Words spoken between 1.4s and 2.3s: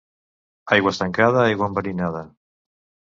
aigua enverinada.